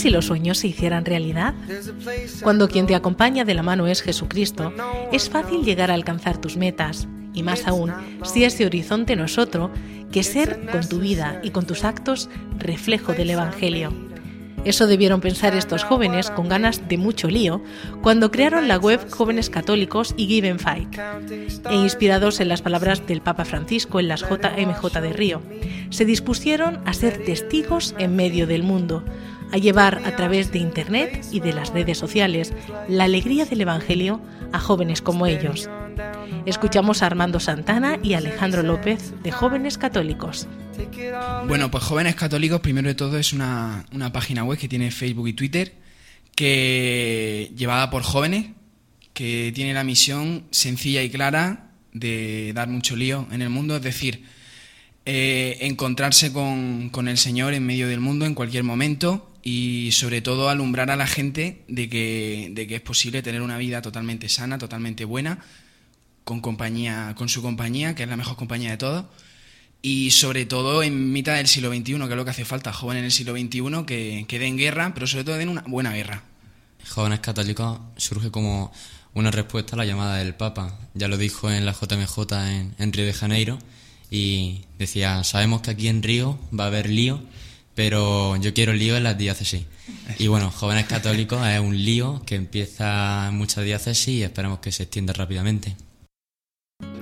si 0.00 0.10
los 0.10 0.26
sueños 0.26 0.58
se 0.58 0.68
hicieran 0.68 1.04
realidad? 1.04 1.54
Cuando 2.42 2.68
quien 2.68 2.86
te 2.86 2.94
acompaña 2.94 3.44
de 3.44 3.54
la 3.54 3.62
mano 3.62 3.86
es 3.86 4.02
Jesucristo, 4.02 4.72
es 5.12 5.28
fácil 5.28 5.62
llegar 5.62 5.90
a 5.90 5.94
alcanzar 5.94 6.38
tus 6.38 6.56
metas, 6.56 7.06
y 7.32 7.42
más 7.42 7.66
aún 7.66 7.92
si 8.24 8.44
ese 8.44 8.66
horizonte 8.66 9.14
no 9.14 9.24
es 9.24 9.38
otro 9.38 9.70
que 10.10 10.22
ser 10.22 10.66
con 10.72 10.88
tu 10.88 10.98
vida 10.98 11.40
y 11.42 11.50
con 11.50 11.66
tus 11.66 11.84
actos 11.84 12.28
reflejo 12.58 13.12
del 13.12 13.30
Evangelio. 13.30 13.92
Eso 14.64 14.86
debieron 14.86 15.22
pensar 15.22 15.54
estos 15.54 15.84
jóvenes 15.84 16.30
con 16.30 16.48
ganas 16.48 16.86
de 16.86 16.98
mucho 16.98 17.28
lío 17.28 17.62
cuando 18.02 18.30
crearon 18.30 18.68
la 18.68 18.76
web 18.76 19.00
Jóvenes 19.10 19.48
Católicos 19.48 20.14
y 20.18 20.26
Give 20.26 20.50
and 20.50 20.60
Fight, 20.60 20.98
e 21.70 21.74
inspirados 21.74 22.40
en 22.40 22.48
las 22.48 22.60
palabras 22.60 23.06
del 23.06 23.22
Papa 23.22 23.46
Francisco 23.46 24.00
en 24.00 24.08
las 24.08 24.20
JMJ 24.20 25.00
de 25.00 25.12
Río, 25.14 25.40
se 25.88 26.04
dispusieron 26.04 26.80
a 26.84 26.92
ser 26.92 27.24
testigos 27.24 27.94
en 27.98 28.16
medio 28.16 28.46
del 28.46 28.62
mundo, 28.62 29.02
a 29.52 29.58
llevar 29.58 30.02
a 30.04 30.16
través 30.16 30.52
de 30.52 30.58
Internet 30.58 31.24
y 31.30 31.40
de 31.40 31.52
las 31.52 31.70
redes 31.70 31.98
sociales 31.98 32.52
la 32.88 33.04
alegría 33.04 33.44
del 33.44 33.62
Evangelio 33.62 34.20
a 34.52 34.60
jóvenes 34.60 35.02
como 35.02 35.26
ellos. 35.26 35.68
Escuchamos 36.46 37.02
a 37.02 37.06
Armando 37.06 37.40
Santana 37.40 37.98
y 38.02 38.14
Alejandro 38.14 38.62
López 38.62 39.12
de 39.22 39.32
Jóvenes 39.32 39.78
Católicos. 39.78 40.48
Bueno, 41.46 41.70
pues 41.70 41.84
Jóvenes 41.84 42.14
Católicos, 42.14 42.60
primero 42.60 42.88
de 42.88 42.94
todo, 42.94 43.18
es 43.18 43.32
una, 43.32 43.84
página 44.12 44.44
web 44.44 44.58
que 44.58 44.68
tiene 44.68 44.90
Facebook 44.90 45.28
y 45.28 45.32
Twitter, 45.34 45.74
que 46.34 47.52
llevada 47.56 47.90
por 47.90 48.02
jóvenes, 48.02 48.46
que 49.12 49.52
tiene 49.54 49.74
la 49.74 49.84
misión 49.84 50.44
sencilla 50.50 51.02
y 51.02 51.10
clara 51.10 51.72
de 51.92 52.52
dar 52.54 52.68
mucho 52.68 52.96
lío 52.96 53.26
en 53.30 53.42
el 53.42 53.50
mundo, 53.50 53.76
es 53.76 53.82
decir, 53.82 54.24
eh, 55.04 55.58
encontrarse 55.62 56.32
con, 56.32 56.88
con, 56.90 57.08
el 57.08 57.18
Señor 57.18 57.52
en 57.52 57.66
medio 57.66 57.88
del 57.88 58.00
mundo 58.00 58.26
en 58.26 58.34
cualquier 58.34 58.64
momento 58.64 59.29
y 59.42 59.90
sobre 59.92 60.20
todo 60.20 60.48
alumbrar 60.48 60.90
a 60.90 60.96
la 60.96 61.06
gente 61.06 61.62
de 61.68 61.88
que, 61.88 62.50
de 62.52 62.66
que 62.66 62.76
es 62.76 62.80
posible 62.80 63.22
tener 63.22 63.42
una 63.42 63.58
vida 63.58 63.82
totalmente 63.82 64.28
sana, 64.28 64.58
totalmente 64.58 65.04
buena, 65.04 65.38
con 66.24 66.40
compañía, 66.40 67.14
con 67.16 67.28
su 67.28 67.42
compañía, 67.42 67.94
que 67.94 68.04
es 68.04 68.08
la 68.08 68.16
mejor 68.16 68.36
compañía 68.36 68.70
de 68.70 68.76
todos 68.76 69.06
y 69.82 70.10
sobre 70.10 70.44
todo 70.44 70.82
en 70.82 71.12
mitad 71.12 71.36
del 71.36 71.48
siglo 71.48 71.70
XXI, 71.70 71.82
que 71.82 71.92
es 71.92 72.16
lo 72.16 72.24
que 72.24 72.30
hace 72.30 72.44
falta, 72.44 72.72
jóvenes 72.72 73.00
en 73.00 73.04
el 73.06 73.12
siglo 73.12 73.32
XXI 73.32 73.84
que, 73.86 74.24
que 74.28 74.38
den 74.38 74.56
guerra, 74.56 74.92
pero 74.94 75.06
sobre 75.06 75.24
todo 75.24 75.36
den 75.36 75.48
una 75.48 75.62
buena 75.66 75.92
guerra. 75.92 76.22
Jóvenes 76.88 77.20
Católicos 77.20 77.80
surge 77.96 78.30
como 78.30 78.72
una 79.14 79.30
respuesta 79.30 79.74
a 79.74 79.78
la 79.78 79.84
llamada 79.84 80.16
del 80.16 80.34
Papa. 80.34 80.78
Ya 80.94 81.08
lo 81.08 81.16
dijo 81.16 81.50
en 81.50 81.64
la 81.64 81.72
JMJ 81.72 82.18
en, 82.32 82.74
en 82.78 82.92
Río 82.92 83.06
de 83.06 83.12
Janeiro 83.12 83.58
y 84.10 84.62
decía, 84.78 85.24
sabemos 85.24 85.62
que 85.62 85.70
aquí 85.70 85.88
en 85.88 86.02
Río 86.02 86.38
va 86.58 86.64
a 86.64 86.66
haber 86.68 86.90
lío, 86.90 87.22
pero 87.74 88.36
yo 88.36 88.52
quiero 88.54 88.72
lío 88.72 88.96
en 88.96 89.04
las 89.04 89.18
diócesis. 89.18 89.64
Y 90.18 90.26
bueno, 90.28 90.50
Jóvenes 90.50 90.86
Católicos 90.86 91.46
es 91.46 91.60
un 91.60 91.76
lío 91.76 92.22
que 92.26 92.34
empieza 92.34 93.28
en 93.28 93.36
muchas 93.36 93.64
diócesis 93.64 94.08
y 94.08 94.22
esperamos 94.22 94.58
que 94.58 94.72
se 94.72 94.84
extienda 94.84 95.12
rápidamente. 95.12 95.76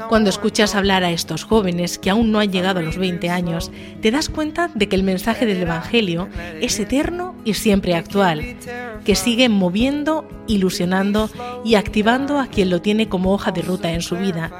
Cuando 0.08 0.30
escuchas 0.30 0.74
hablar 0.74 1.04
a 1.04 1.10
estos 1.10 1.44
jóvenes 1.44 1.98
que 1.98 2.10
aún 2.10 2.30
no 2.30 2.38
han 2.38 2.52
llegado 2.52 2.78
a 2.78 2.82
los 2.82 2.98
20 2.98 3.30
años, 3.30 3.70
te 4.00 4.10
das 4.10 4.28
cuenta 4.28 4.70
de 4.74 4.88
que 4.88 4.96
el 4.96 5.02
mensaje 5.02 5.44
del 5.44 5.62
Evangelio 5.62 6.28
es 6.60 6.78
eterno 6.78 7.34
y 7.44 7.54
siempre 7.54 7.94
actual, 7.94 8.56
que 9.04 9.14
sigue 9.14 9.48
moviendo, 9.48 10.28
ilusionando 10.46 11.30
y 11.64 11.74
activando 11.74 12.38
a 12.38 12.46
quien 12.46 12.70
lo 12.70 12.80
tiene 12.80 13.08
como 13.08 13.32
hoja 13.32 13.50
de 13.50 13.62
ruta 13.62 13.92
en 13.92 14.02
su 14.02 14.16
vida, 14.16 14.52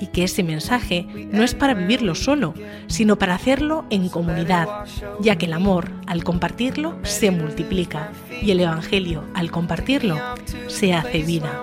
y 0.00 0.06
que 0.06 0.24
ese 0.24 0.42
mensaje 0.42 1.06
no 1.30 1.44
es 1.44 1.54
para 1.54 1.74
vivirlo 1.74 2.14
solo, 2.14 2.54
sino 2.86 3.18
para 3.18 3.34
hacerlo 3.34 3.84
en 3.90 4.08
comunidad, 4.08 4.66
ya 5.20 5.36
que 5.36 5.46
el 5.46 5.52
amor, 5.52 5.92
al 6.06 6.24
compartirlo, 6.24 6.98
se 7.02 7.30
multiplica, 7.30 8.10
y 8.42 8.50
el 8.50 8.60
Evangelio, 8.60 9.24
al 9.34 9.50
compartirlo, 9.50 10.18
se 10.68 10.94
hace 10.94 11.22
vida. 11.22 11.62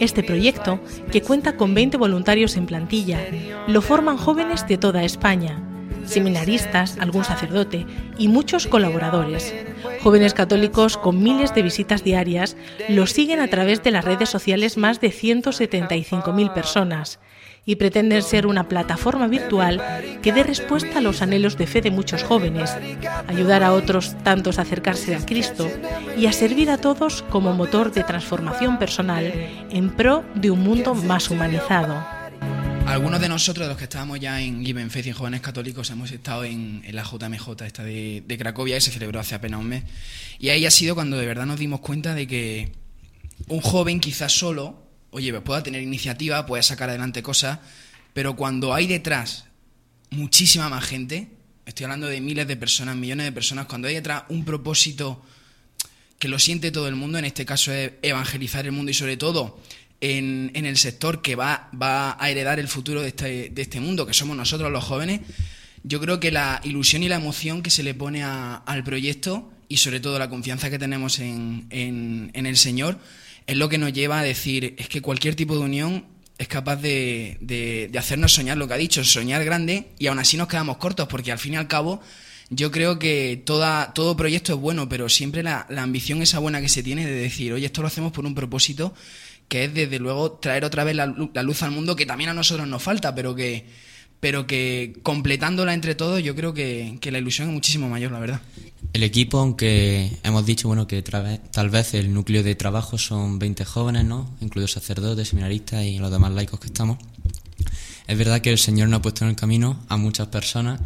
Este 0.00 0.22
proyecto, 0.22 0.80
que 1.12 1.22
cuenta 1.22 1.56
con 1.56 1.74
20 1.74 1.98
voluntarios 1.98 2.56
en 2.56 2.66
plantilla, 2.66 3.20
lo 3.68 3.80
forman 3.80 4.16
jóvenes 4.16 4.66
de 4.66 4.78
toda 4.78 5.04
España, 5.04 5.62
seminaristas, 6.04 6.98
algún 6.98 7.24
sacerdote 7.24 7.86
y 8.18 8.28
muchos 8.28 8.66
colaboradores. 8.66 9.54
Jóvenes 10.02 10.34
católicos 10.34 10.96
con 10.96 11.22
miles 11.22 11.54
de 11.54 11.62
visitas 11.62 12.02
diarias 12.02 12.56
lo 12.88 13.06
siguen 13.06 13.40
a 13.40 13.48
través 13.48 13.82
de 13.82 13.90
las 13.90 14.04
redes 14.04 14.28
sociales 14.28 14.76
más 14.76 15.00
de 15.00 15.08
175.000 15.08 16.52
personas 16.52 17.20
y 17.66 17.76
pretenden 17.76 18.22
ser 18.22 18.46
una 18.46 18.68
plataforma 18.68 19.28
virtual 19.28 19.82
que 20.22 20.32
dé 20.32 20.42
respuesta 20.42 20.98
a 20.98 21.00
los 21.00 21.22
anhelos 21.22 21.56
de 21.56 21.66
fe 21.66 21.80
de 21.80 21.90
muchos 21.90 22.22
jóvenes, 22.22 22.70
ayudar 23.28 23.62
a 23.62 23.72
otros 23.72 24.16
tantos 24.22 24.58
a 24.58 24.62
acercarse 24.62 25.14
a 25.14 25.24
Cristo 25.24 25.70
y 26.16 26.26
a 26.26 26.32
servir 26.32 26.70
a 26.70 26.78
todos 26.78 27.22
como 27.30 27.52
motor 27.54 27.92
de 27.92 28.04
transformación 28.04 28.78
personal 28.78 29.32
en 29.70 29.90
pro 29.90 30.24
de 30.34 30.50
un 30.50 30.60
mundo 30.60 30.94
más 30.94 31.30
humanizado. 31.30 32.04
Algunos 32.86 33.18
de 33.20 33.30
nosotros, 33.30 33.66
los 33.66 33.78
que 33.78 33.84
estábamos 33.84 34.20
ya 34.20 34.42
en 34.42 34.64
Given 34.64 34.90
Faith 34.90 35.06
y 35.06 35.08
en 35.08 35.14
Jóvenes 35.14 35.40
Católicos, 35.40 35.88
hemos 35.90 36.12
estado 36.12 36.44
en, 36.44 36.82
la 36.92 37.02
JMJ 37.02 37.62
esta 37.64 37.82
de, 37.82 38.22
de 38.26 38.38
Cracovia, 38.38 38.76
que 38.76 38.82
se 38.82 38.90
celebró 38.90 39.20
hace 39.20 39.34
apenas 39.34 39.60
un 39.60 39.68
mes. 39.68 39.84
Y 40.38 40.50
ahí 40.50 40.66
ha 40.66 40.70
sido 40.70 40.94
cuando 40.94 41.16
de 41.16 41.26
verdad 41.26 41.46
nos 41.46 41.58
dimos 41.58 41.80
cuenta 41.80 42.14
de 42.14 42.26
que 42.26 42.72
un 43.48 43.62
joven 43.62 44.00
quizás 44.00 44.32
solo 44.32 44.83
oye, 45.14 45.32
pueda 45.40 45.62
tener 45.62 45.80
iniciativa, 45.80 46.44
pueda 46.44 46.62
sacar 46.62 46.88
adelante 46.88 47.22
cosas, 47.22 47.60
pero 48.12 48.34
cuando 48.34 48.74
hay 48.74 48.88
detrás 48.88 49.44
muchísima 50.10 50.68
más 50.68 50.84
gente, 50.84 51.28
estoy 51.66 51.84
hablando 51.84 52.08
de 52.08 52.20
miles 52.20 52.48
de 52.48 52.56
personas, 52.56 52.96
millones 52.96 53.26
de 53.26 53.32
personas, 53.32 53.66
cuando 53.66 53.86
hay 53.86 53.94
detrás 53.94 54.24
un 54.28 54.44
propósito 54.44 55.24
que 56.18 56.26
lo 56.26 56.40
siente 56.40 56.72
todo 56.72 56.88
el 56.88 56.96
mundo, 56.96 57.18
en 57.18 57.26
este 57.26 57.46
caso 57.46 57.72
es 57.72 57.92
evangelizar 58.02 58.66
el 58.66 58.72
mundo 58.72 58.90
y 58.90 58.94
sobre 58.94 59.16
todo 59.16 59.60
en, 60.00 60.50
el 60.52 60.76
sector 60.76 61.22
que 61.22 61.36
va, 61.36 61.70
va, 61.80 62.16
a 62.18 62.30
heredar 62.30 62.58
el 62.58 62.66
futuro 62.66 63.00
de 63.00 63.08
este, 63.08 63.50
de 63.50 63.62
este, 63.62 63.78
mundo, 63.78 64.06
que 64.06 64.14
somos 64.14 64.36
nosotros 64.36 64.72
los 64.72 64.82
jóvenes, 64.82 65.20
yo 65.84 66.00
creo 66.00 66.18
que 66.18 66.32
la 66.32 66.60
ilusión 66.64 67.04
y 67.04 67.08
la 67.08 67.16
emoción 67.16 67.62
que 67.62 67.70
se 67.70 67.84
le 67.84 67.94
pone 67.94 68.24
al 68.24 68.82
proyecto 68.82 69.52
y 69.68 69.76
sobre 69.76 70.00
todo 70.00 70.18
la 70.18 70.28
confianza 70.28 70.70
que 70.70 70.78
tenemos 70.78 71.20
en, 71.20 71.68
en 71.70 72.46
el 72.46 72.56
Señor, 72.56 72.98
es 73.46 73.56
lo 73.56 73.68
que 73.68 73.78
nos 73.78 73.92
lleva 73.92 74.20
a 74.20 74.22
decir, 74.22 74.74
es 74.78 74.88
que 74.88 75.02
cualquier 75.02 75.34
tipo 75.34 75.54
de 75.54 75.64
unión 75.64 76.06
es 76.38 76.48
capaz 76.48 76.76
de, 76.76 77.38
de, 77.40 77.90
hacernos 77.98 78.32
soñar 78.32 78.56
lo 78.56 78.66
que 78.66 78.74
ha 78.74 78.78
dicho, 78.78 79.04
soñar 79.04 79.44
grande 79.44 79.88
y 79.98 80.08
aún 80.08 80.18
así 80.18 80.36
nos 80.36 80.48
quedamos 80.48 80.78
cortos 80.78 81.06
porque 81.08 81.30
al 81.30 81.38
fin 81.38 81.54
y 81.54 81.56
al 81.56 81.68
cabo 81.68 82.00
yo 82.50 82.70
creo 82.70 82.98
que 82.98 83.42
toda, 83.44 83.92
todo 83.94 84.16
proyecto 84.16 84.54
es 84.54 84.58
bueno, 84.58 84.88
pero 84.88 85.08
siempre 85.08 85.42
la, 85.42 85.66
la 85.68 85.82
ambición 85.82 86.22
esa 86.22 86.38
buena 86.38 86.60
que 86.60 86.68
se 86.68 86.82
tiene 86.82 87.06
de 87.06 87.14
decir, 87.14 87.52
oye, 87.52 87.66
esto 87.66 87.82
lo 87.82 87.88
hacemos 87.88 88.12
por 88.12 88.26
un 88.26 88.34
propósito 88.34 88.94
que 89.48 89.64
es 89.64 89.74
desde 89.74 89.98
luego 89.98 90.32
traer 90.32 90.64
otra 90.64 90.84
vez 90.84 90.96
la, 90.96 91.14
la 91.32 91.42
luz 91.42 91.62
al 91.62 91.70
mundo 91.70 91.96
que 91.96 92.06
también 92.06 92.30
a 92.30 92.34
nosotros 92.34 92.66
nos 92.66 92.82
falta, 92.82 93.14
pero 93.14 93.34
que, 93.34 93.66
pero 94.20 94.46
que 94.46 94.94
completándola 95.02 95.74
entre 95.74 95.94
todos 95.94 96.22
yo 96.22 96.34
creo 96.34 96.54
que, 96.54 96.98
que 97.00 97.12
la 97.12 97.18
ilusión 97.18 97.48
es 97.48 97.54
muchísimo 97.54 97.88
mayor, 97.88 98.10
la 98.10 98.18
verdad. 98.18 98.40
El 98.92 99.02
equipo, 99.02 99.38
aunque 99.38 100.10
hemos 100.22 100.46
dicho 100.46 100.68
bueno 100.68 100.86
que 100.86 101.02
tal 101.02 101.70
vez 101.70 101.94
el 101.94 102.14
núcleo 102.14 102.42
de 102.42 102.54
trabajo 102.54 102.96
son 102.98 103.38
20 103.38 103.64
jóvenes, 103.64 104.04
¿no? 104.04 104.30
incluidos 104.40 104.72
sacerdotes, 104.72 105.28
seminaristas 105.28 105.84
y 105.84 105.98
los 105.98 106.10
demás 106.10 106.32
laicos 106.32 106.60
que 106.60 106.66
estamos, 106.66 106.98
es 108.06 108.18
verdad 108.18 108.40
que 108.40 108.50
el 108.50 108.58
Señor 108.58 108.88
nos 108.88 108.98
ha 108.98 109.02
puesto 109.02 109.24
en 109.24 109.30
el 109.30 109.36
camino 109.36 109.80
a 109.88 109.96
muchas 109.96 110.28
personas, 110.28 110.80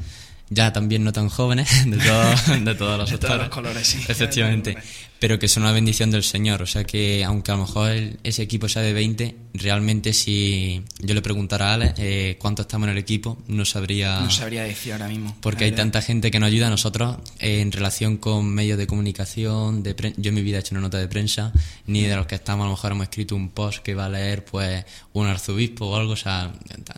ya 0.48 0.72
también 0.72 1.04
no 1.04 1.12
tan 1.12 1.28
jóvenes, 1.28 1.68
de, 1.86 1.96
de 1.96 2.74
todos 2.74 2.98
los, 2.98 3.20
de 3.20 3.36
los 3.36 3.48
colores, 3.48 3.86
sí. 3.86 3.98
Efectivamente 4.08 4.78
pero 5.18 5.38
que 5.38 5.48
son 5.48 5.64
una 5.64 5.72
bendición 5.72 6.10
del 6.10 6.22
Señor. 6.22 6.62
O 6.62 6.66
sea 6.66 6.84
que, 6.84 7.24
aunque 7.24 7.50
a 7.50 7.56
lo 7.56 7.62
mejor 7.62 7.90
ese 8.22 8.42
equipo 8.42 8.68
sea 8.68 8.82
de 8.82 8.92
20, 8.92 9.36
realmente 9.54 10.12
si 10.12 10.82
yo 11.00 11.14
le 11.14 11.22
preguntara 11.22 11.70
a 11.70 11.74
Ale 11.74 11.94
eh, 11.96 12.36
cuánto 12.38 12.62
estamos 12.62 12.86
en 12.86 12.92
el 12.92 12.98
equipo, 12.98 13.38
no 13.48 13.64
sabría. 13.64 14.20
No 14.20 14.30
sabría 14.30 14.62
decir 14.64 14.92
ahora 14.92 15.08
mismo. 15.08 15.36
Porque 15.40 15.64
hay 15.64 15.72
tanta 15.72 16.02
gente 16.02 16.30
que 16.30 16.38
nos 16.38 16.48
ayuda 16.48 16.68
a 16.68 16.70
nosotros 16.70 17.16
eh, 17.40 17.60
en 17.60 17.72
relación 17.72 18.16
con 18.16 18.46
medios 18.46 18.78
de 18.78 18.86
comunicación. 18.86 19.82
De 19.82 19.96
yo 20.16 20.28
en 20.28 20.34
mi 20.34 20.42
vida 20.42 20.58
he 20.58 20.60
hecho 20.60 20.74
una 20.74 20.82
nota 20.82 20.98
de 20.98 21.08
prensa, 21.08 21.52
ni 21.86 22.02
de 22.02 22.14
los 22.14 22.26
que 22.26 22.36
estamos, 22.36 22.64
a 22.64 22.68
lo 22.68 22.74
mejor 22.74 22.92
hemos 22.92 23.04
escrito 23.04 23.34
un 23.34 23.50
post 23.50 23.82
que 23.82 23.94
va 23.94 24.06
a 24.06 24.08
leer 24.08 24.44
pues 24.44 24.84
un 25.12 25.26
arzobispo 25.26 25.86
o 25.86 25.96
algo. 25.96 26.12
O 26.12 26.16
sea, 26.16 26.52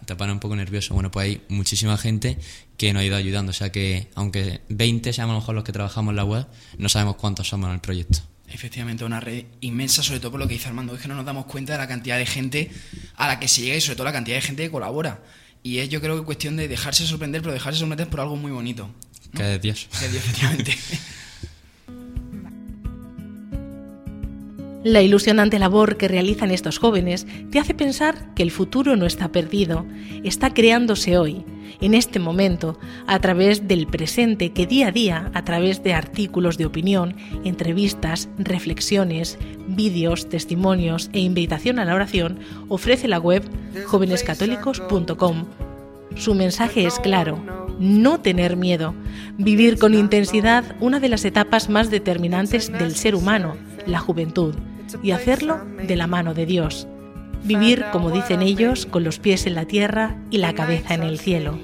te 0.05 0.15
pone 0.17 0.33
un 0.33 0.41
poco 0.41 0.57
nervioso. 0.57 0.95
Bueno, 0.95 1.11
pues 1.11 1.25
hay 1.25 1.41
muchísima 1.49 1.97
gente 1.97 2.37
que 2.81 2.95
nos 2.95 3.03
ha 3.03 3.05
ido 3.05 3.17
ayudando. 3.17 3.51
O 3.51 3.53
sea 3.53 3.71
que, 3.71 4.09
aunque 4.15 4.63
20 4.71 5.13
seamos 5.13 5.33
a 5.33 5.35
lo 5.35 5.41
mejor 5.41 5.55
los 5.55 5.65
que 5.65 5.73
trabajamos 5.73 6.13
en 6.13 6.17
la 6.17 6.25
web, 6.25 6.47
no 6.79 6.89
sabemos 6.89 7.17
cuántos 7.17 7.47
somos 7.47 7.69
en 7.69 7.75
el 7.75 7.81
proyecto. 7.81 8.10
Efectivamente, 8.53 9.05
una 9.05 9.21
red 9.21 9.45
inmensa, 9.61 10.03
sobre 10.03 10.21
todo 10.21 10.33
por 10.33 10.41
lo 10.41 10.49
que 10.49 10.55
dice 10.55 10.69
Armando, 10.69 10.95
es 10.95 11.01
que 11.01 11.09
no 11.09 11.15
nos 11.15 11.25
damos 11.25 11.47
cuenta 11.47 11.73
de 11.73 11.79
la 11.79 11.89
cantidad 11.89 12.19
de 12.19 12.27
gente 12.27 12.71
a 13.17 13.29
la 13.29 13.39
que 13.39 13.49
se 13.49 13.63
llega 13.63 13.77
y 13.77 13.81
sobre 13.81 13.97
todo 13.97 14.05
la 14.05 14.13
cantidad 14.13 14.37
de 14.37 14.43
gente 14.43 14.65
que 14.65 14.71
colabora. 14.71 15.23
Y 15.63 15.79
es 15.79 15.89
yo 15.89 16.01
creo 16.01 16.19
que 16.19 16.25
cuestión 16.25 16.57
de 16.57 16.69
dejarse 16.69 17.07
sorprender, 17.07 17.43
pero 17.43 17.53
dejarse 17.53 17.79
sorprender 17.79 18.09
por 18.09 18.21
algo 18.21 18.37
muy 18.37 18.51
bonito. 18.51 18.91
Que 19.35 19.43
de 19.45 19.59
Dios. 19.59 19.89
Que 19.99 20.07
de 20.07 20.13
Dios, 20.13 20.25
efectivamente. 20.25 20.77
La 24.83 25.03
ilusionante 25.03 25.59
labor 25.59 25.99
que 25.99 26.09
realizan 26.09 26.51
estos 26.51 26.79
jóvenes 26.79 27.27
te 27.51 27.59
hace 27.59 27.75
pensar 27.75 28.33
que 28.35 28.43
el 28.43 28.51
futuro 28.51 28.97
no 28.97 29.05
está 29.05 29.29
perdido, 29.29 29.85
está 30.25 30.55
creándose 30.55 31.19
hoy, 31.19 31.45
en 31.83 31.93
este 31.93 32.19
momento, 32.19 32.79
a 33.07 33.19
través 33.19 33.69
del 33.69 33.87
presente 33.87 34.53
que 34.53 34.67
día 34.67 34.89
a 34.89 34.91
día, 34.91 35.31
a 35.35 35.45
través 35.45 35.83
de 35.83 35.93
artículos 35.93 36.57
de 36.57 36.65
opinión, 36.65 37.15
entrevistas, 37.45 38.31
reflexiones, 38.39 39.39
vídeos, 39.69 40.31
testimonios 40.31 41.11
e 41.13 41.21
invitación 41.21 41.79
a 41.79 41.85
la 41.85 41.95
oración, 41.95 42.39
ofrece 42.69 43.07
la 43.07 43.19
web 43.19 43.45
jóvenescatólicos.com. 43.85 45.45
Su 46.17 46.35
mensaje 46.35 46.87
es 46.87 46.99
claro, 46.99 47.39
no 47.79 48.21
tener 48.21 48.57
miedo, 48.57 48.95
vivir 49.37 49.79
con 49.79 49.93
intensidad 49.93 50.65
una 50.81 51.01
de 51.01 51.11
las 51.11 51.27
etapas 51.27 51.69
más 51.69 51.91
determinantes 51.91 52.73
del 52.73 52.97
ser 52.97 53.15
humano, 53.15 53.57
la 53.87 54.01
juventud 54.01 54.55
y 55.03 55.11
hacerlo 55.13 55.65
de 55.87 55.97
la 55.97 56.07
mano 56.07 56.35
de 56.35 56.47
Dios. 56.47 56.87
Vivir, 57.45 57.85
como 57.93 58.11
dicen 58.11 58.43
ellos, 58.43 58.87
con 58.87 59.05
los 59.05 59.19
pies 59.19 59.47
en 59.47 59.55
la 59.55 59.65
tierra 59.65 60.19
y 60.31 60.39
la 60.39 60.55
cabeza 60.55 60.95
en 60.95 61.03
el 61.03 61.19
cielo. 61.19 61.59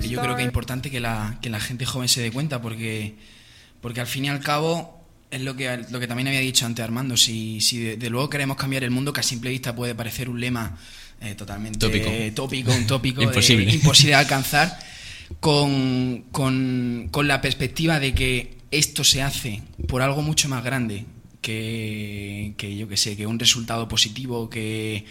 Yo 0.00 0.20
creo 0.20 0.34
que 0.34 0.42
es 0.42 0.46
importante 0.46 0.90
que 0.90 0.98
la, 1.00 1.38
que 1.40 1.50
la 1.50 1.60
gente 1.60 1.86
joven 1.86 2.08
se 2.08 2.20
dé 2.20 2.32
cuenta 2.32 2.60
porque, 2.60 3.14
porque 3.80 4.00
al 4.00 4.08
fin 4.08 4.24
y 4.24 4.28
al 4.28 4.40
cabo 4.40 5.04
es 5.30 5.40
lo 5.40 5.54
que, 5.54 5.84
lo 5.90 6.00
que 6.00 6.08
también 6.08 6.28
había 6.28 6.40
dicho 6.40 6.66
antes 6.66 6.84
Armando, 6.84 7.16
si, 7.16 7.60
si 7.60 7.96
de, 7.96 8.10
luego 8.10 8.28
queremos 8.28 8.56
cambiar 8.56 8.82
el 8.82 8.90
mundo 8.90 9.12
que 9.12 9.20
a 9.20 9.22
simple 9.22 9.50
vista 9.50 9.74
puede 9.74 9.94
parecer 9.94 10.28
un 10.28 10.40
lema 10.40 10.76
eh, 11.20 11.34
totalmente 11.34 11.78
tópico. 11.78 12.10
tópico, 12.34 12.72
un 12.72 12.86
tópico 12.86 13.22
imposible. 13.22 13.70
imposible 13.72 14.10
de 14.10 14.16
alcanzar, 14.16 14.78
con, 15.38 16.24
con, 16.32 17.08
con 17.12 17.28
la 17.28 17.40
perspectiva 17.40 18.00
de 18.00 18.14
que 18.14 18.56
esto 18.72 19.04
se 19.04 19.22
hace 19.22 19.62
por 19.86 20.02
algo 20.02 20.22
mucho 20.22 20.48
más 20.48 20.64
grande 20.64 21.04
que, 21.46 22.76
yo 22.76 22.88
que 22.88 22.96
sé, 22.96 23.16
que 23.16 23.26
un 23.26 23.38
resultado 23.38 23.86
positivo, 23.86 24.50
que, 24.50 25.04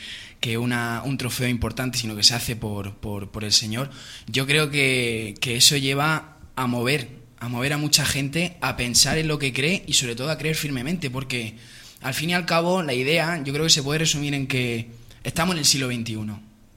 una, 0.60 1.02
un 1.06 1.18
trofeo 1.18 1.48
importante, 1.48 1.98
sino 1.98 2.16
que 2.16 2.24
se 2.24 2.36
hace 2.36 2.56
por, 2.56 2.96
por, 2.98 3.44
el 3.44 3.54
Señor, 3.54 3.90
yo 4.28 4.46
creo 4.46 4.70
que, 4.70 5.36
eso 5.42 5.78
lleva 5.78 6.38
a 6.56 6.68
mover, 6.68 7.10
a 7.40 7.48
mover 7.48 7.74
a 7.74 7.78
mucha 7.78 8.06
gente 8.06 8.58
a 8.62 8.76
pensar 8.76 9.18
en 9.18 9.28
lo 9.28 9.40
que 9.40 9.54
cree 9.54 9.84
y 9.88 9.94
sobre 9.94 10.16
todo 10.16 10.30
a 10.30 10.38
creer 10.38 10.56
firmemente, 10.56 11.10
porque 11.10 11.56
al 12.02 12.14
fin 12.14 12.32
y 12.32 12.34
al 12.34 12.46
cabo 12.46 12.84
la 12.84 12.94
idea 12.94 13.42
yo 13.44 13.54
creo 13.54 13.66
que 13.66 13.70
se 13.70 13.84
puede 13.84 14.00
resumir 14.00 14.34
en 14.34 14.48
que 14.48 14.90
estamos 15.24 15.56
en 15.56 15.60
el 15.60 15.66
siglo 15.66 15.88
XXI 15.88 16.18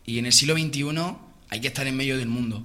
y 0.07 0.19
en 0.19 0.27
el 0.27 0.33
siglo 0.33 0.55
XXI 0.55 0.87
hay 1.51 1.61
que 1.61 1.69
estar 1.69 1.87
en 1.87 1.97
medio 1.97 2.17
del 2.17 2.29
mundo 2.29 2.65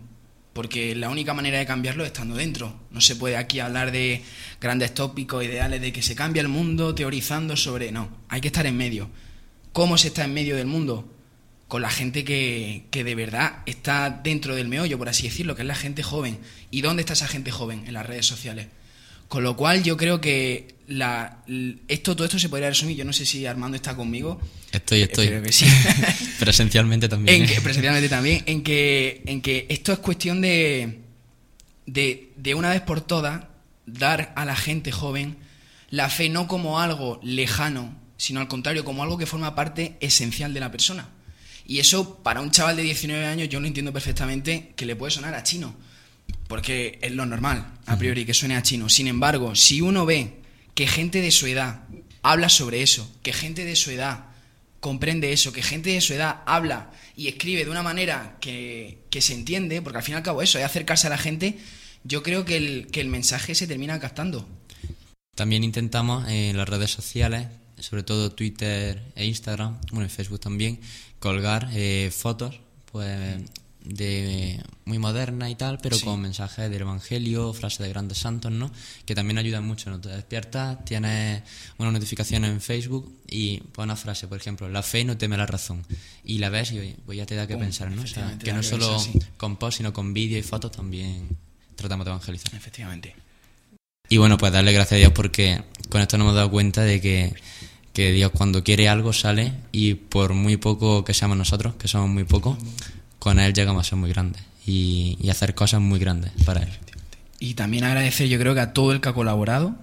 porque 0.54 0.96
la 0.96 1.10
única 1.10 1.34
manera 1.34 1.58
de 1.58 1.66
cambiarlo 1.66 2.04
es 2.04 2.12
estando 2.12 2.36
dentro. 2.36 2.80
No 2.92 3.02
se 3.02 3.16
puede 3.16 3.38
aquí 3.38 3.60
hablar 3.60 3.92
de 3.92 4.22
grandes 4.62 4.94
tópicos, 4.94 5.44
ideales 5.44 5.82
de 5.82 5.92
que 5.92 6.04
se 6.04 6.16
cambia 6.16 6.42
el 6.42 6.48
mundo 6.48 6.94
teorizando 6.94 7.58
sobre... 7.58 7.92
No, 7.92 8.10
hay 8.30 8.40
que 8.40 8.48
estar 8.48 8.66
en 8.66 8.78
medio. 8.78 9.10
¿Cómo 9.72 9.98
se 9.98 10.10
está 10.10 10.24
en 10.24 10.34
medio 10.34 10.56
del 10.56 10.68
mundo? 10.68 11.10
Con 11.68 11.82
la 11.82 11.90
gente 11.90 12.24
que, 12.24 12.86
que 12.92 13.04
de 13.04 13.16
verdad 13.16 13.64
está 13.66 14.12
dentro 14.12 14.54
del 14.54 14.68
meollo, 14.68 15.00
por 15.00 15.10
así 15.10 15.24
decirlo, 15.24 15.56
que 15.56 15.64
es 15.64 15.68
la 15.68 15.76
gente 15.76 16.04
joven. 16.04 16.38
¿Y 16.70 16.82
dónde 16.82 17.02
está 17.02 17.14
esa 17.14 17.28
gente 17.28 17.50
joven? 17.50 17.84
En 17.88 17.94
las 17.94 18.06
redes 18.06 18.28
sociales. 18.28 18.68
Con 19.34 19.42
lo 19.42 19.58
cual 19.58 19.82
yo 19.82 19.98
creo 19.98 20.22
que 20.22 20.76
la, 20.86 21.40
esto, 21.88 22.16
todo 22.16 22.26
esto 22.26 22.38
se 22.38 22.50
podría 22.50 22.70
resumir, 22.70 22.96
yo 22.96 23.04
no 23.04 23.14
sé 23.14 23.26
si 23.26 23.48
Armando 23.48 23.76
está 23.76 23.96
conmigo. 23.96 24.40
Estoy, 24.72 25.02
estoy. 25.02 25.28
Que 25.28 25.52
sí. 25.52 25.66
presencialmente 26.40 27.10
también. 27.10 27.42
En 27.42 27.48
que, 27.48 27.60
presencialmente 27.60 28.10
también, 28.10 28.44
en 28.46 28.62
que, 28.62 29.24
en 29.26 29.42
que 29.42 29.66
esto 29.70 29.92
es 29.92 29.98
cuestión 29.98 30.40
de, 30.40 31.00
de, 31.88 32.30
de 32.36 32.54
una 32.54 32.70
vez 32.70 32.82
por 32.82 33.02
todas 33.02 33.46
dar 33.88 34.34
a 34.36 34.46
la 34.46 34.56
gente 34.56 34.92
joven 34.92 35.38
la 35.90 36.12
fe 36.12 36.30
no 36.30 36.48
como 36.48 36.80
algo 36.80 37.20
lejano, 37.24 37.98
sino 38.18 38.40
al 38.40 38.48
contrario, 38.48 38.86
como 38.86 39.02
algo 39.02 39.18
que 39.18 39.26
forma 39.26 39.56
parte 39.56 39.98
esencial 40.00 40.54
de 40.54 40.60
la 40.60 40.70
persona. 40.70 41.10
Y 41.66 41.80
eso, 41.80 42.20
para 42.20 42.42
un 42.42 42.52
chaval 42.52 42.76
de 42.76 42.84
19 42.84 43.26
años, 43.26 43.50
yo 43.50 43.60
lo 43.60 43.66
entiendo 43.66 43.92
perfectamente 43.92 44.74
que 44.76 44.86
le 44.86 44.96
puede 44.96 45.10
sonar 45.10 45.34
a 45.34 45.42
chino 45.42 45.74
porque 46.48 47.00
es 47.02 47.12
lo 47.12 47.26
normal, 47.26 47.74
a 47.86 47.98
priori, 47.98 48.26
que 48.26 48.34
suene 48.34 48.56
a 48.56 48.64
chino. 48.64 48.90
Sin 48.90 49.08
embargo, 49.08 49.56
si 49.56 49.82
uno 49.82 50.06
ve 50.06 50.42
que 50.76 50.88
gente 50.88 51.22
de 51.22 51.32
su 51.32 51.48
edad 51.48 51.84
habla 52.22 52.50
sobre 52.50 52.82
eso, 52.82 53.10
que 53.22 53.34
gente 53.34 53.66
de 53.66 53.76
su 53.76 53.92
edad 53.92 54.26
comprende 54.80 55.32
eso, 55.32 55.54
que 55.54 55.64
gente 55.64 55.92
de 55.92 56.02
su 56.02 56.14
edad 56.14 56.42
habla 56.46 56.92
y 57.16 57.28
escribe 57.28 57.64
de 57.64 57.72
una 57.72 57.84
manera 57.84 58.38
que, 58.40 59.00
se 59.12 59.34
entiende, 59.34 59.82
porque 59.82 60.00
al 60.00 60.04
fin 60.04 60.14
y 60.14 60.18
al 60.18 60.24
cabo 60.24 60.42
eso 60.42 60.60
es 60.60 60.66
acercarse 60.66 61.08
a 61.08 61.10
la 61.10 61.18
gente, 61.18 61.58
yo 62.04 62.22
creo 62.22 62.44
que 62.44 62.58
el, 62.58 62.88
que 62.92 63.02
el 63.02 63.08
mensaje 63.08 63.56
se 63.56 63.68
termina 63.68 64.00
captando. 64.00 64.48
También 65.36 65.64
intentamos 65.64 66.28
en 66.28 66.58
las 66.58 66.68
redes 66.68 66.92
sociales, 66.92 67.48
sobre 67.80 68.04
todo 68.04 68.32
Twitter 68.32 69.02
e 69.16 69.26
Instagram, 69.26 69.80
bueno, 69.92 70.04
en 70.04 70.10
Facebook 70.10 70.40
también, 70.40 70.80
colgar 71.20 71.70
eh, 71.74 72.12
fotos, 72.16 72.60
pues 72.92 73.42
de 73.84 74.62
muy 74.86 74.98
moderna 74.98 75.50
y 75.50 75.56
tal, 75.56 75.78
pero 75.82 76.00
con 76.00 76.22
mensajes 76.22 76.70
del 76.70 76.82
Evangelio, 76.82 77.54
frases 77.54 77.80
de 77.80 77.90
grandes 77.90 78.18
santos, 78.18 78.52
¿no? 78.52 78.72
Que 79.06 79.14
también 79.14 79.38
ayudan 79.38 79.66
mucho, 79.66 79.90
¿no? 79.90 80.00
Te 80.00 80.10
despiertas, 80.10 80.84
tienes 80.86 81.44
una 81.78 81.92
notificación 81.92 82.46
en 82.46 82.62
Facebook 82.62 83.12
y 83.28 83.60
pone 83.60 83.86
una 83.86 83.96
frase, 83.96 84.28
por 84.28 84.38
ejemplo, 84.38 84.70
la 84.70 84.84
fe 84.84 85.04
no 85.04 85.18
teme 85.18 85.38
la 85.38 85.46
razón. 85.46 85.86
Y 86.24 86.38
la 86.38 86.50
ves 86.50 86.72
y 86.72 86.96
pues 87.06 87.18
ya 87.18 87.26
te 87.26 87.36
da 87.36 87.46
que 87.46 87.58
pensar, 87.58 87.92
¿no? 87.92 88.04
que 88.42 88.54
no 88.54 88.64
solo 88.64 88.98
con 89.38 89.58
post, 89.58 89.78
sino 89.78 89.92
con 89.92 90.14
vídeo 90.14 90.38
y 90.38 90.44
fotos 90.44 90.72
también 90.72 91.28
tratamos 91.76 92.06
de 92.06 92.12
evangelizar. 92.12 92.56
Efectivamente. 92.56 93.16
Y 94.10 94.18
bueno, 94.18 94.38
pues 94.38 94.54
darle 94.54 94.72
gracias 94.72 94.94
a 94.94 95.00
Dios 95.00 95.12
porque 95.14 95.64
con 95.90 96.02
esto 96.02 96.18
nos 96.18 96.26
hemos 96.26 96.36
dado 96.36 96.52
cuenta 96.52 96.84
de 96.84 97.02
que 97.02 97.34
que 97.94 98.12
Dios 98.12 98.32
cuando 98.32 98.64
quiere 98.64 98.90
algo 98.90 99.14
sale 99.14 99.54
y 99.72 99.94
por 99.94 100.34
muy 100.34 100.58
poco 100.58 101.06
que 101.06 101.14
seamos 101.14 101.38
nosotros, 101.38 101.76
que 101.76 101.88
somos 101.88 102.10
muy 102.10 102.24
pocos, 102.24 102.58
con 103.24 103.40
él 103.40 103.54
llegamos 103.54 103.88
a 103.88 103.90
ser 103.90 103.98
muy 103.98 104.10
grandes 104.10 104.42
y, 104.68 105.18
hacer 105.30 105.56
cosas 105.56 105.80
muy 105.80 105.98
grandes 105.98 106.34
para 106.44 106.62
él. 106.62 106.68
Y 107.40 107.54
también 107.54 107.86
agradecer 107.86 108.28
yo 108.28 108.38
creo 108.38 108.54
que 108.54 108.60
a 108.60 108.74
todo 108.74 108.92
el 108.92 109.00
que 109.00 109.08
ha 109.08 109.14
colaborado 109.14 109.78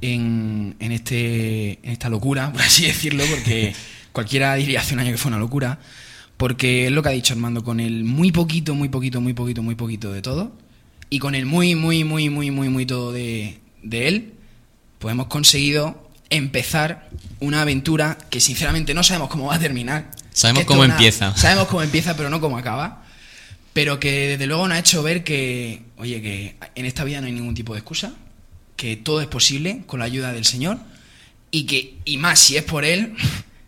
en, 0.00 0.74
en, 0.78 0.92
este, 0.92 1.72
en 1.82 1.92
esta 1.92 2.08
locura, 2.08 2.50
por 2.54 2.62
así 2.62 2.86
decirlo, 2.86 3.22
porque 3.28 3.74
cualquiera 4.12 4.54
diría 4.54 4.80
hace 4.80 4.94
un 4.94 5.00
año 5.00 5.10
que 5.10 5.18
fue 5.18 5.28
una 5.28 5.38
locura, 5.38 5.78
porque 6.38 6.86
es 6.86 6.92
lo 6.92 7.02
que 7.02 7.10
ha 7.10 7.12
dicho 7.12 7.34
Armando, 7.34 7.62
con 7.62 7.80
el 7.80 8.04
muy 8.04 8.32
poquito, 8.32 8.74
muy 8.74 8.88
poquito, 8.88 9.20
muy 9.20 9.34
poquito, 9.34 9.62
muy 9.62 9.74
poquito 9.74 10.10
de 10.10 10.22
todo, 10.22 10.56
y 11.10 11.18
con 11.18 11.34
el 11.34 11.44
muy, 11.44 11.74
muy, 11.74 12.02
muy, 12.02 12.30
muy, 12.30 12.50
muy, 12.50 12.70
muy 12.70 12.86
todo 12.86 13.12
de, 13.12 13.58
de 13.82 14.08
él, 14.08 14.32
pues 14.98 15.12
hemos 15.12 15.26
conseguido 15.26 16.07
empezar 16.30 17.08
una 17.40 17.62
aventura 17.62 18.18
que 18.30 18.40
sinceramente 18.40 18.94
no 18.94 19.02
sabemos 19.02 19.28
cómo 19.28 19.46
va 19.46 19.54
a 19.54 19.58
terminar, 19.58 20.10
Sabemos 20.38 20.66
cómo 20.66 20.84
empieza. 20.84 21.34
Sabemos 21.36 21.66
cómo 21.66 21.82
empieza, 21.82 22.16
pero 22.16 22.30
no 22.30 22.40
cómo 22.40 22.58
acaba. 22.58 23.02
Pero 23.72 23.98
que 23.98 24.28
desde 24.28 24.46
luego 24.46 24.68
nos 24.68 24.76
ha 24.76 24.78
hecho 24.78 25.02
ver 25.02 25.24
que, 25.24 25.82
oye, 25.96 26.22
que 26.22 26.54
en 26.76 26.86
esta 26.86 27.02
vida 27.02 27.20
no 27.20 27.26
hay 27.26 27.32
ningún 27.32 27.56
tipo 27.56 27.72
de 27.72 27.80
excusa, 27.80 28.12
que 28.76 28.96
todo 28.96 29.20
es 29.20 29.26
posible 29.26 29.82
con 29.86 29.98
la 29.98 30.06
ayuda 30.06 30.32
del 30.32 30.44
Señor 30.44 30.78
y 31.50 31.66
que, 31.66 31.96
y 32.04 32.18
más 32.18 32.38
si 32.38 32.56
es 32.56 32.62
por 32.62 32.84
Él, 32.84 33.16